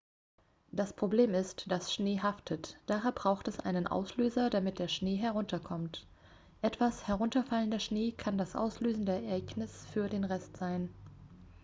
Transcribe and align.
das 0.71 0.93
problem 0.93 1.35
ist 1.35 1.69
das 1.71 1.93
schnee 1.93 2.19
haftet 2.21 2.75
daher 2.87 3.11
braucht 3.11 3.47
es 3.47 3.59
einen 3.59 3.85
auslöser 3.85 4.49
damit 4.49 4.79
der 4.79 4.87
schnee 4.87 5.15
herunterkommt 5.15 6.07
etwas 6.63 7.07
herunterfallender 7.07 7.79
schnee 7.79 8.11
kann 8.13 8.35
das 8.39 8.55
auslösende 8.55 9.11
ereignis 9.11 9.85
für 9.93 10.09
den 10.09 10.23
rest 10.23 10.57
sein 10.57 10.89